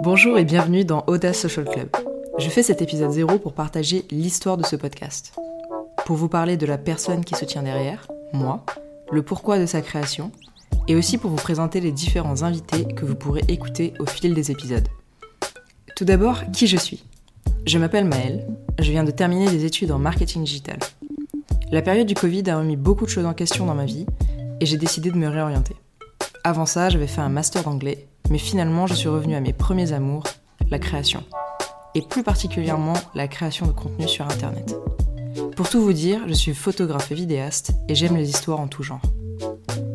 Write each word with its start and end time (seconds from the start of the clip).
Bonjour 0.00 0.38
et 0.38 0.44
bienvenue 0.44 0.86
dans 0.86 1.04
Audace 1.08 1.40
Social 1.40 1.66
Club. 1.66 1.90
Je 2.38 2.48
fais 2.48 2.62
cet 2.62 2.80
épisode 2.80 3.10
0 3.10 3.38
pour 3.38 3.52
partager 3.52 4.06
l'histoire 4.10 4.56
de 4.56 4.64
ce 4.64 4.76
podcast. 4.76 5.34
Pour 6.06 6.16
vous 6.16 6.28
parler 6.28 6.56
de 6.56 6.64
la 6.64 6.78
personne 6.78 7.22
qui 7.26 7.34
se 7.34 7.44
tient 7.44 7.62
derrière, 7.62 8.08
moi, 8.32 8.64
le 9.10 9.22
pourquoi 9.22 9.58
de 9.58 9.66
sa 9.66 9.82
création, 9.82 10.32
et 10.88 10.96
aussi 10.96 11.18
pour 11.18 11.30
vous 11.30 11.36
présenter 11.36 11.80
les 11.80 11.92
différents 11.92 12.42
invités 12.42 12.86
que 12.86 13.04
vous 13.04 13.16
pourrez 13.16 13.42
écouter 13.48 13.92
au 13.98 14.06
fil 14.06 14.32
des 14.32 14.50
épisodes. 14.50 14.88
Tout 15.96 16.06
d'abord, 16.06 16.50
qui 16.52 16.66
je 16.66 16.78
suis? 16.78 17.04
Je 17.64 17.78
m'appelle 17.78 18.06
Maëlle, 18.06 18.48
je 18.78 18.90
viens 18.90 19.04
de 19.04 19.10
terminer 19.10 19.50
des 19.50 19.64
études 19.64 19.92
en 19.92 19.98
marketing 19.98 20.44
digital. 20.44 20.78
La 21.70 21.82
période 21.82 22.06
du 22.06 22.14
Covid 22.14 22.48
a 22.50 22.58
remis 22.58 22.76
beaucoup 22.76 23.04
de 23.04 23.10
choses 23.10 23.26
en 23.26 23.34
question 23.34 23.66
dans 23.66 23.74
ma 23.74 23.84
vie 23.84 24.06
et 24.60 24.66
j'ai 24.66 24.76
décidé 24.76 25.10
de 25.10 25.16
me 25.16 25.28
réorienter. 25.28 25.74
Avant 26.44 26.66
ça, 26.66 26.88
j'avais 26.88 27.06
fait 27.06 27.20
un 27.20 27.28
master 27.28 27.62
d'anglais, 27.62 28.08
mais 28.30 28.38
finalement 28.38 28.86
je 28.86 28.94
suis 28.94 29.08
revenue 29.08 29.34
à 29.34 29.40
mes 29.40 29.52
premiers 29.52 29.92
amours, 29.92 30.24
la 30.70 30.78
création. 30.78 31.22
Et 31.94 32.02
plus 32.02 32.22
particulièrement 32.22 32.94
la 33.14 33.28
création 33.28 33.66
de 33.66 33.72
contenu 33.72 34.08
sur 34.08 34.24
Internet. 34.26 34.76
Pour 35.56 35.68
tout 35.68 35.80
vous 35.80 35.92
dire, 35.92 36.20
je 36.26 36.32
suis 36.32 36.54
photographe 36.54 37.12
et 37.12 37.14
vidéaste 37.14 37.72
et 37.88 37.94
j'aime 37.94 38.16
les 38.16 38.30
histoires 38.30 38.60
en 38.60 38.68
tout 38.68 38.82
genre. 38.82 39.02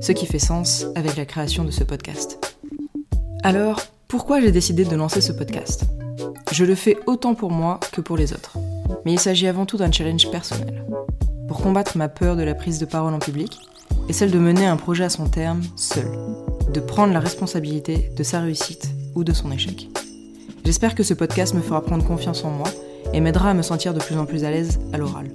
Ce 0.00 0.12
qui 0.12 0.26
fait 0.26 0.38
sens 0.38 0.86
avec 0.94 1.16
la 1.16 1.24
création 1.24 1.64
de 1.64 1.70
ce 1.70 1.84
podcast. 1.84 2.56
Alors, 3.42 3.80
pourquoi 4.08 4.40
j'ai 4.40 4.52
décidé 4.52 4.84
de 4.84 4.94
lancer 4.94 5.20
ce 5.20 5.32
podcast? 5.32 5.84
Je 6.52 6.64
le 6.64 6.74
fais 6.74 6.96
autant 7.06 7.34
pour 7.34 7.50
moi 7.50 7.80
que 7.92 8.00
pour 8.00 8.16
les 8.16 8.32
autres. 8.32 8.56
Mais 9.04 9.12
il 9.12 9.20
s'agit 9.20 9.46
avant 9.46 9.66
tout 9.66 9.76
d'un 9.76 9.92
challenge 9.92 10.30
personnel. 10.30 10.84
Pour 11.48 11.60
combattre 11.60 11.96
ma 11.96 12.08
peur 12.08 12.36
de 12.36 12.42
la 12.42 12.54
prise 12.54 12.78
de 12.78 12.86
parole 12.86 13.14
en 13.14 13.18
public 13.18 13.58
et 14.08 14.12
celle 14.12 14.30
de 14.30 14.38
mener 14.38 14.66
un 14.66 14.76
projet 14.76 15.04
à 15.04 15.08
son 15.08 15.26
terme 15.26 15.62
seul. 15.76 16.10
De 16.72 16.80
prendre 16.80 17.12
la 17.12 17.20
responsabilité 17.20 18.10
de 18.16 18.22
sa 18.22 18.40
réussite 18.40 18.90
ou 19.14 19.24
de 19.24 19.32
son 19.32 19.50
échec. 19.52 19.88
J'espère 20.64 20.94
que 20.94 21.02
ce 21.02 21.14
podcast 21.14 21.54
me 21.54 21.60
fera 21.60 21.82
prendre 21.82 22.04
confiance 22.04 22.44
en 22.44 22.50
moi 22.50 22.68
et 23.12 23.20
m'aidera 23.20 23.50
à 23.50 23.54
me 23.54 23.62
sentir 23.62 23.94
de 23.94 24.00
plus 24.00 24.16
en 24.16 24.26
plus 24.26 24.44
à 24.44 24.50
l'aise 24.50 24.80
à 24.92 24.98
l'oral. 24.98 25.28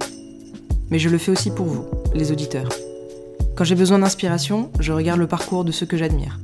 Mais 0.90 0.98
je 0.98 1.08
le 1.08 1.18
fais 1.18 1.32
aussi 1.32 1.50
pour 1.50 1.66
vous, 1.66 1.86
les 2.14 2.32
auditeurs. 2.32 2.68
Quand 3.56 3.64
j'ai 3.64 3.74
besoin 3.74 3.98
d'inspiration, 3.98 4.70
je 4.78 4.92
regarde 4.92 5.20
le 5.20 5.26
parcours 5.26 5.64
de 5.64 5.72
ceux 5.72 5.86
que 5.86 5.96
j'admire. 5.96 6.38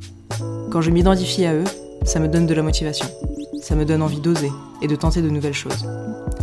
Quand 0.71 0.81
je 0.81 0.91
m'identifie 0.91 1.45
à 1.45 1.55
eux, 1.55 1.65
ça 2.05 2.21
me 2.21 2.29
donne 2.29 2.47
de 2.47 2.55
la 2.55 2.63
motivation. 2.63 3.07
Ça 3.61 3.75
me 3.75 3.85
donne 3.85 4.03
envie 4.03 4.21
d'oser 4.21 4.51
et 4.83 4.89
de 4.89 4.97
tenter 4.97 5.23
de 5.23 5.31
nouvelles 5.31 5.53
choses. 5.53 5.89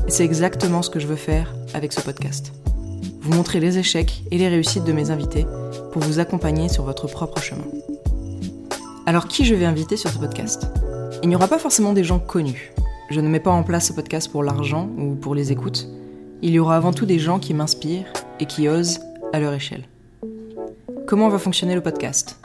Et 0.08 0.11
c'est 0.11 0.25
exactement 0.25 0.81
ce 0.81 0.89
que 0.89 0.99
je 0.99 1.08
veux 1.08 1.16
faire 1.16 1.53
avec 1.73 1.94
ce 1.94 2.02
podcast. 2.02 2.53
Vous 3.22 3.33
montrer 3.33 3.59
les 3.59 3.77
échecs 3.77 4.23
et 4.31 4.38
les 4.38 4.47
réussites 4.47 4.83
de 4.83 4.91
mes 4.91 5.11
invités 5.11 5.45
pour 5.91 6.02
vous 6.03 6.19
accompagner 6.19 6.69
sur 6.69 6.83
votre 6.83 7.07
propre 7.07 7.41
chemin. 7.41 7.66
Alors 9.05 9.27
qui 9.27 9.45
je 9.45 9.55
vais 9.55 9.66
inviter 9.66 9.97
sur 9.97 10.09
ce 10.09 10.17
podcast? 10.17 10.67
Il 11.23 11.30
n'y 11.30 11.35
aura 11.35 11.47
pas 11.47 11.59
forcément 11.59 11.94
des 11.94 12.03
gens 12.03 12.19
connus. 12.19 12.73
Je 13.09 13.22
ne 13.22 13.29
mets 13.29 13.39
pas 13.39 13.52
en 13.52 13.63
place 13.63 13.88
ce 13.88 13.94
podcast 13.94 14.31
pour 14.31 14.44
l'argent 14.44 14.89
ou 14.97 15.16
pour 15.16 15.35
les 15.35 15.52
écoutes. 15.52 15.88
Il 16.41 16.52
y 16.52 16.59
aura 16.59 16.75
avant 16.75 16.91
tout 16.91 17.05
des 17.05 17.19
gens 17.19 17.39
qui 17.39 17.53
m'inspirent 17.53 18.11
et 18.39 18.45
qui 18.45 18.67
osent 18.67 19.00
à 19.33 19.39
leur 19.39 19.53
échelle. 19.53 19.85
Comment 21.07 21.29
va 21.29 21.39
fonctionner 21.39 21.75
le 21.75 21.81
podcast? 21.81 22.39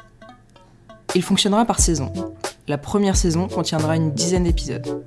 Il 1.14 1.22
fonctionnera 1.22 1.64
par 1.64 1.80
saison. 1.80 2.12
La 2.68 2.78
première 2.78 3.16
saison 3.16 3.48
contiendra 3.48 3.96
une 3.96 4.12
dizaine 4.12 4.44
d'épisodes. 4.44 5.04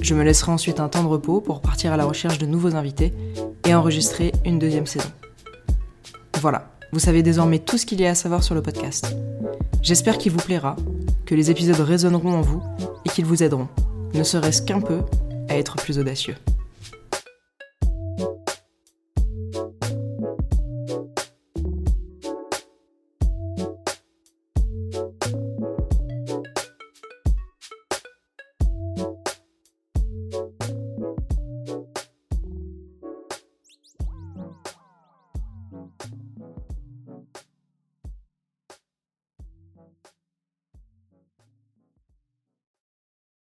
Je 0.00 0.14
me 0.14 0.22
laisserai 0.22 0.52
ensuite 0.52 0.80
un 0.80 0.88
temps 0.88 1.02
de 1.02 1.08
repos 1.08 1.40
pour 1.40 1.60
partir 1.60 1.92
à 1.92 1.96
la 1.96 2.04
recherche 2.04 2.38
de 2.38 2.46
nouveaux 2.46 2.74
invités 2.74 3.12
et 3.66 3.74
enregistrer 3.74 4.32
une 4.44 4.58
deuxième 4.58 4.86
saison. 4.86 5.08
Voilà, 6.40 6.70
vous 6.92 6.98
savez 6.98 7.22
désormais 7.22 7.58
tout 7.58 7.78
ce 7.78 7.86
qu'il 7.86 8.00
y 8.00 8.06
a 8.06 8.10
à 8.10 8.14
savoir 8.14 8.42
sur 8.42 8.54
le 8.54 8.62
podcast. 8.62 9.16
J'espère 9.82 10.18
qu'il 10.18 10.32
vous 10.32 10.38
plaira, 10.38 10.76
que 11.24 11.34
les 11.34 11.50
épisodes 11.50 11.80
résonneront 11.80 12.34
en 12.34 12.42
vous 12.42 12.62
et 13.04 13.08
qu'ils 13.08 13.24
vous 13.24 13.42
aideront, 13.42 13.68
ne 14.14 14.22
serait-ce 14.22 14.62
qu'un 14.62 14.80
peu, 14.80 15.00
à 15.48 15.56
être 15.56 15.76
plus 15.76 15.98
audacieux. 15.98 16.36